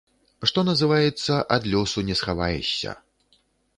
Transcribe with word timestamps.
Што 0.51 0.63
называецца, 0.69 1.37
ад 1.57 1.67
лёсу 1.75 2.05
не 2.09 2.15
схаваешся. 2.23 2.99